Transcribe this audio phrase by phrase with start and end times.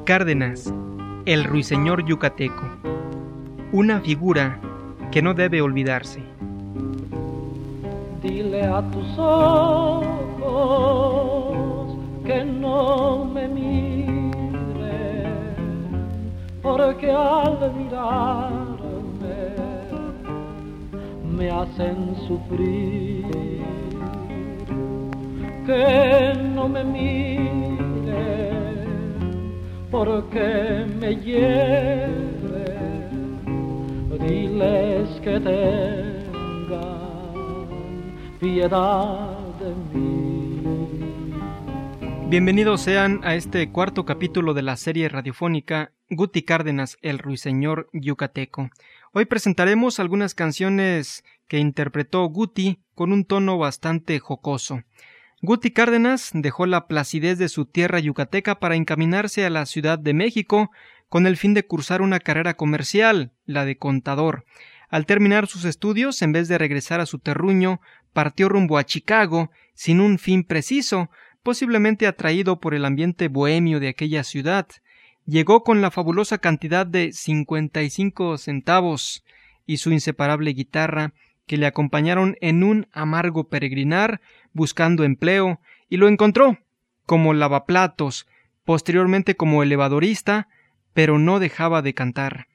[0.00, 0.72] Cárdenas,
[1.26, 2.62] el ruiseñor yucateco,
[3.72, 4.58] una figura
[5.10, 6.22] que no debe olvidarse.
[8.22, 10.08] Dile a tus ojos
[12.24, 14.32] que no me miren,
[16.62, 18.76] porque al mirarme
[21.36, 23.26] me hacen sufrir.
[25.66, 28.51] Que no me miren
[29.92, 32.32] porque me hieren,
[34.18, 36.72] diles que tengan
[38.40, 40.62] piedad de mí.
[42.30, 48.70] Bienvenidos sean a este cuarto capítulo de la serie radiofónica Guti Cárdenas, el ruiseñor yucateco.
[49.12, 54.84] Hoy presentaremos algunas canciones que interpretó Guti con un tono bastante jocoso.
[55.44, 60.14] Guti Cárdenas dejó la placidez de su tierra yucateca para encaminarse a la Ciudad de
[60.14, 60.70] México
[61.08, 64.44] con el fin de cursar una carrera comercial, la de contador.
[64.88, 67.80] Al terminar sus estudios, en vez de regresar a su terruño,
[68.12, 71.10] partió rumbo a Chicago sin un fin preciso,
[71.42, 74.68] posiblemente atraído por el ambiente bohemio de aquella ciudad.
[75.26, 79.24] Llegó con la fabulosa cantidad de cincuenta y cinco centavos
[79.66, 81.14] y su inseparable guitarra
[81.46, 84.20] que le acompañaron en un amargo peregrinar
[84.52, 86.58] buscando empleo y lo encontró
[87.06, 88.26] como lavaplatos,
[88.64, 90.48] posteriormente como elevadorista,
[90.94, 92.46] pero no dejaba de cantar.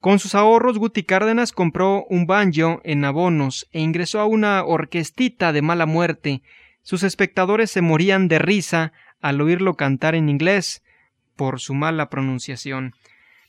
[0.00, 5.52] Con sus ahorros, Guti Cárdenas compró un banjo en abonos e ingresó a una orquestita
[5.52, 6.42] de mala muerte.
[6.82, 10.82] Sus espectadores se morían de risa al oírlo cantar en inglés
[11.36, 12.94] por su mala pronunciación.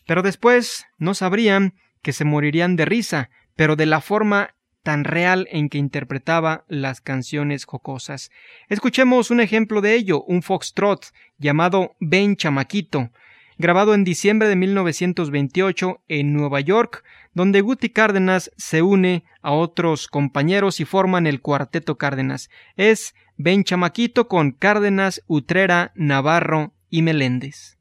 [0.06, 1.74] Pero después no sabrían
[2.04, 7.02] que se morirían de risa, pero de la forma tan real en que interpretaba las
[7.02, 8.30] canciones jocosas.
[8.70, 11.08] Escuchemos un ejemplo de ello, un foxtrot
[11.40, 13.10] llamado Ben Chamaquito,
[13.58, 20.08] grabado en diciembre de 1928 en Nueva York, donde Guti Cárdenas se une a otros
[20.08, 22.50] compañeros y forman el Cuarteto Cárdenas.
[22.76, 27.78] Es Ben Chamaquito con Cárdenas, Utrera, Navarro y Meléndez.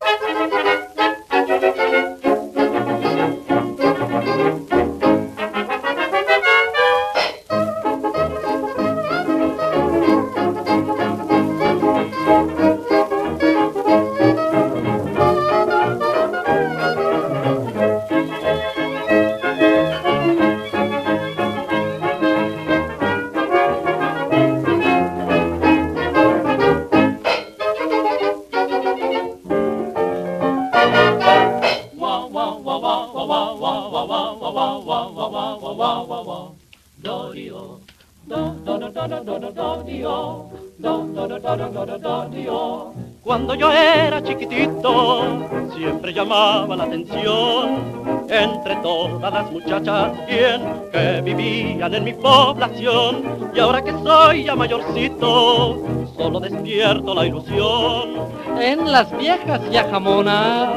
[43.23, 50.63] Cuando yo era chiquitito, siempre llamaba la atención entre todas las muchachas bien
[50.93, 53.51] que vivían en mi población.
[53.55, 58.15] Y ahora que soy ya mayorcito, solo despierto la ilusión.
[58.61, 60.71] En las viejas ya jamonas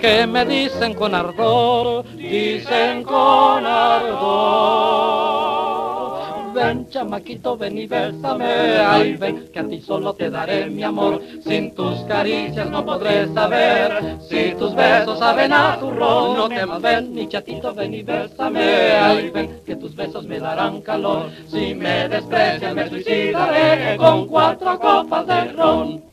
[0.00, 5.01] que me dicen con ardor, dicen con ardor
[6.52, 11.20] ven, chamaquito, ven y bésame, ay, ven, que a ti solo te daré mi amor.
[11.44, 16.36] Sin tus caricias no podré saber si tus besos saben a turrón.
[16.36, 20.80] No temas, ven, mi chatito, ven y bésame, ay, ven, que tus besos me darán
[20.82, 21.30] calor.
[21.48, 26.12] Si me desprecias me suicidaré con cuatro copas de ron.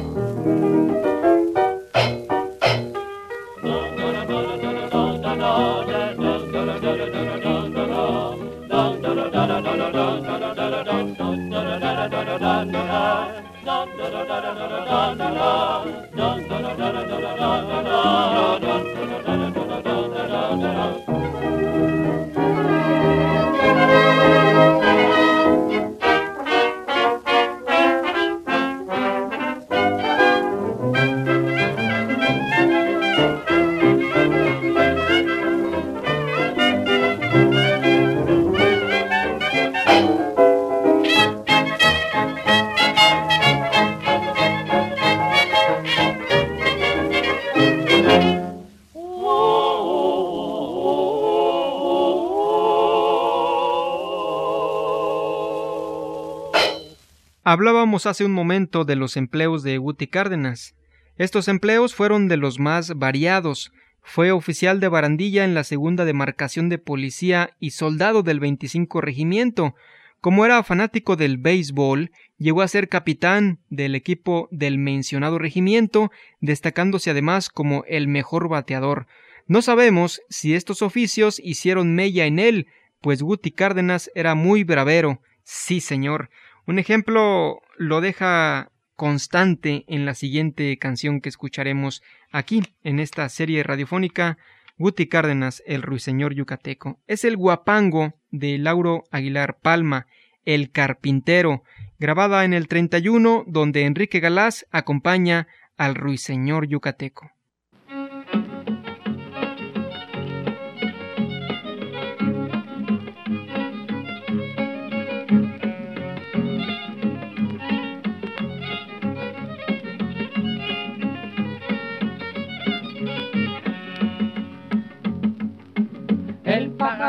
[57.43, 60.75] Hablábamos hace un momento de los empleos de Guti Cárdenas.
[61.17, 63.71] Estos empleos fueron de los más variados.
[64.03, 69.73] Fue oficial de barandilla en la segunda demarcación de policía y soldado del 25 regimiento.
[70.19, 76.11] Como era fanático del béisbol, llegó a ser capitán del equipo del mencionado regimiento,
[76.41, 79.07] destacándose además como el mejor bateador.
[79.47, 82.67] No sabemos si estos oficios hicieron mella en él,
[83.01, 85.21] pues Guti Cárdenas era muy bravero.
[85.43, 86.29] Sí, señor.
[86.67, 93.63] Un ejemplo lo deja constante en la siguiente canción que escucharemos aquí en esta serie
[93.63, 94.37] radiofónica
[94.77, 96.99] Guti Cárdenas, el ruiseñor yucateco.
[97.07, 100.07] Es el guapango de Lauro Aguilar Palma,
[100.43, 101.63] El Carpintero,
[101.99, 105.47] grabada en el 31, donde Enrique Galás acompaña
[105.77, 107.31] al ruiseñor yucateco.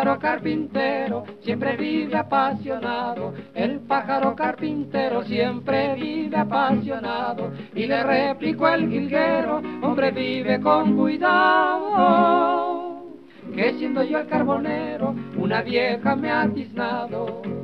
[0.02, 7.52] Pájaro carpintero siempre vive apasionado, el pájaro carpintero siempre vive apasionado.
[7.72, 12.32] Y le replicó el jilguero, hombre vive con cuidado,
[13.54, 17.62] que siendo yo el carbonero, una vieja me ha tiznado.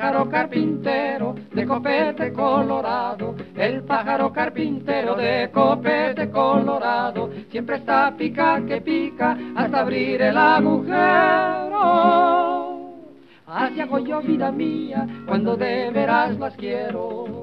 [0.00, 8.80] Pájaro carpintero de copete colorado, el pájaro carpintero de copete colorado, siempre está pica que
[8.80, 11.76] pica hasta abrir el agujero.
[13.46, 17.39] Así hago yo vida mía cuando de veras las quiero.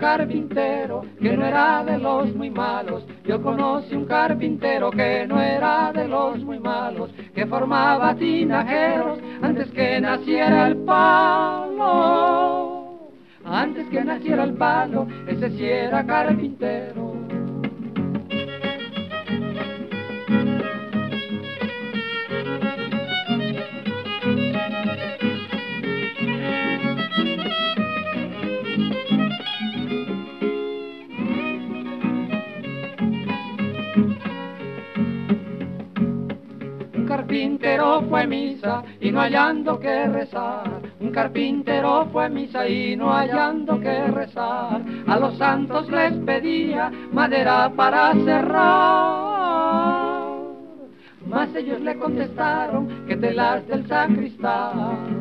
[0.00, 3.06] Carpintero que no era de los muy malos.
[3.24, 9.70] Yo conocí un carpintero que no era de los muy malos, que formaba tinajeros antes
[9.70, 12.00] que naciera el palo.
[13.44, 17.09] Antes que naciera el palo, ese sí era carpintero.
[37.60, 40.80] Carpintero fue misa y no hallando que rezar.
[40.98, 44.80] Un carpintero fue misa y no hallando que rezar.
[45.06, 49.60] A los santos les pedía madera para cerrar.
[51.26, 55.19] Mas ellos le contestaron que te las del sacristán.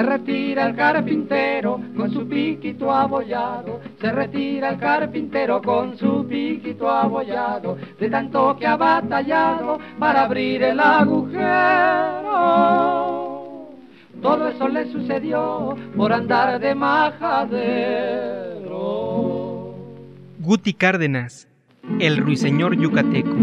[0.00, 6.88] Se retira el carpintero con su piquito abollado, se retira el carpintero con su piquito
[6.88, 11.44] abollado, de tanto que ha batallado para abrir el agujero.
[14.22, 18.70] Todo eso le sucedió por andar de majadero.
[20.38, 21.46] Guti Cárdenas,
[21.98, 23.36] el ruiseñor yucateco.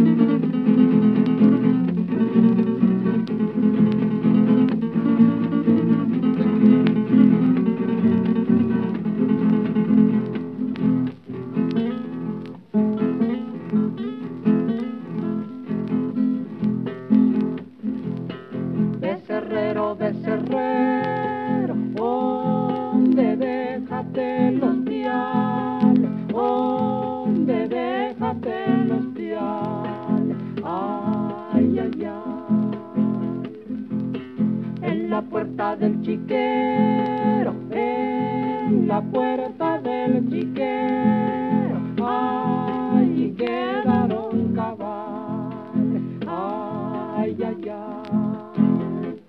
[35.75, 49.21] del chiquero, en la puerta del chiquero, allí quedaron cabales, ay, ay, ay.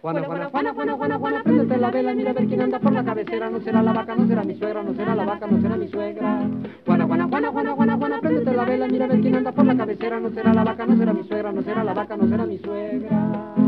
[0.00, 2.92] Juana, Juana, Juana, Juana, Juana, Juana, préndete la vela, mira a ver quién anda por
[2.92, 5.60] la cabecera, no será la vaca, no será mi suegra, no será la vaca, no
[5.60, 6.40] será mi suegra.
[6.84, 9.64] Juana, Juana, Juana, Juana, Juana, Juana, préndete la vela, mira a ver quién anda por
[9.64, 12.26] la cabecera, no será la vaca, no será mi suegra, no será la vaca, no
[12.28, 13.61] será mi suegra.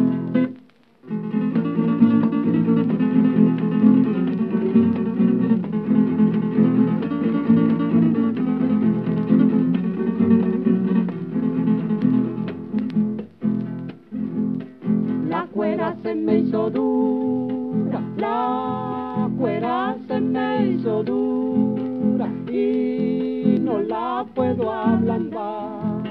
[19.45, 26.03] La cuera se me hizo dura y no la puedo ablandar.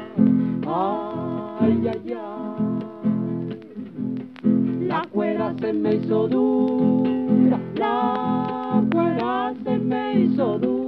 [0.67, 2.77] Ay, ay, ay.
[4.87, 10.82] La cuera se me hizo dura, la cuera se me hizo dura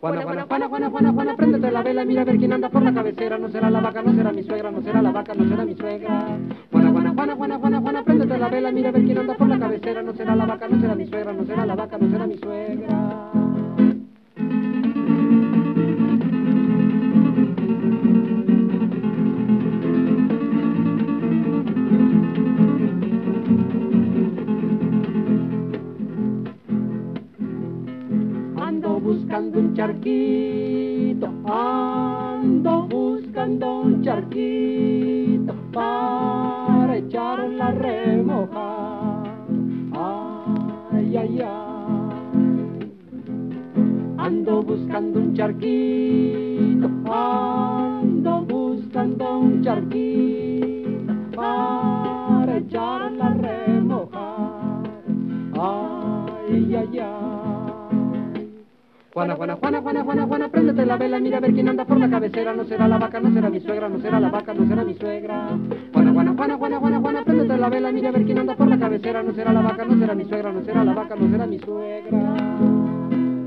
[0.00, 2.82] Juana, Juana, Juana, Juana, Juana, Juana, préndete la vela, mira a ver quién anda por
[2.82, 5.48] la cabecera, no será la vaca, no será mi suegra, no será la vaca, no
[5.48, 6.38] será mi suegra.
[6.70, 9.48] Juana, Juana, Juana, Juana, Juana, Juana, préndete la vela, mira a ver quién anda por
[9.48, 12.10] la cabecera, no será la vaca, no será mi suegra, no será la vaca, no
[12.10, 13.27] será mi suegra.
[29.28, 39.24] Buscando un charquito, ando buscando un charquito para echarla a remojar.
[39.92, 42.90] Ay, ay, ay.
[44.16, 50.37] Ando buscando un charquito, ando buscando un charquito
[59.18, 61.98] Juana, Juana, Juana, Juana, Juana, Juana, préndete la vela, mira a ver quién anda por
[61.98, 64.68] la cabecera, no será la vaca, no será mi suegra, no será la vaca, no
[64.68, 65.58] será mi suegra.
[65.92, 68.68] Juana, Juana, Juana, Juana, Juana, Juana, préndete la vela, mira a ver quién anda por
[68.68, 71.28] la cabecera, no será la vaca, no será mi suegra, no será la vaca, no
[71.32, 72.36] será mi suegra.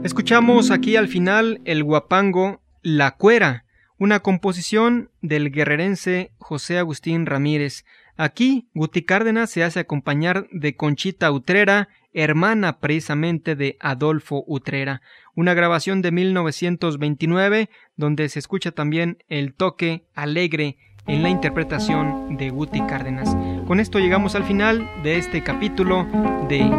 [0.03, 3.63] Escuchamos aquí al final el guapango La Cuera,
[3.97, 7.85] una composición del guerrerense José Agustín Ramírez.
[8.17, 15.01] Aquí Guti Cárdenas se hace acompañar de Conchita Utrera, hermana precisamente de Adolfo Utrera
[15.35, 20.77] una grabación de 1929 donde se escucha también el toque alegre
[21.07, 23.35] en la interpretación de Guti Cárdenas.
[23.65, 26.05] Con esto llegamos al final de este capítulo
[26.47, 26.69] de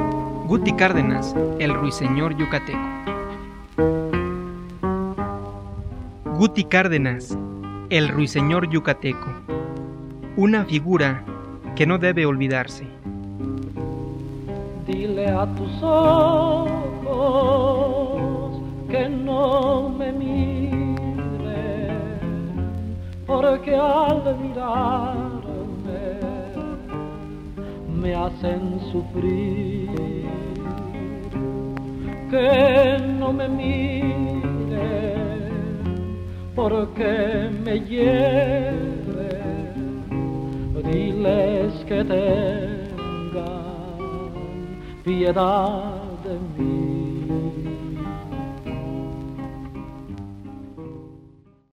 [0.47, 2.79] Guti Cárdenas, el ruiseñor yucateco.
[6.37, 7.37] Guti Cárdenas,
[7.91, 9.33] el ruiseñor yucateco,
[10.37, 11.25] una figura
[11.75, 13.02] que no debe olvidarse.
[14.93, 16.83] Dile a tus ojos
[18.91, 20.77] que no me mire,
[23.27, 26.21] porque al mirarme
[27.89, 30.29] me hacen sufrir.
[32.31, 35.05] Que no me mire,
[36.55, 39.41] porque me lleve,
[40.85, 42.82] diles que tengan
[45.05, 46.92] piedad de mí.